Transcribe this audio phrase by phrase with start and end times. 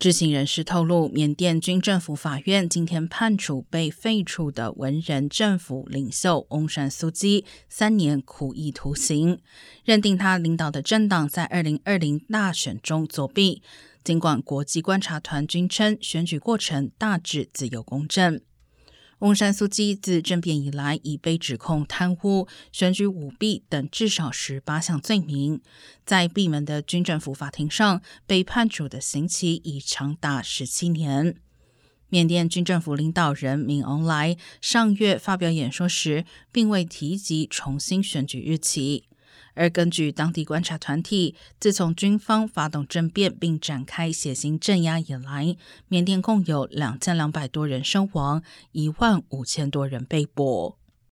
[0.00, 9.38] 知情人士透露，缅甸军政府法院今天判处被废除的文人政府领袖翁山苏基三年苦役徒刑，
[9.84, 13.62] 认定他领导的政党在二零二零大选中作弊。
[14.02, 18.40] 尽管国际观察团均称选举过程大致自由公正。
[19.20, 25.60] 翁山苏基自政变以来，已被指控贪污、选举舞弊等至少十八项罪名，
[26.06, 31.36] 在闭门的军政府法庭上被判处的刑期已长达十七年。
[32.08, 39.04] 缅甸军政府领导人敏昂莱上月发表演说时，并未提及重新选举日期。
[39.54, 45.56] 而根据当地观察团体，自从军方发动政变并展开血腥镇压以来，
[45.88, 50.79] 缅甸共有两千两百多人身亡，一万五千多人被捕。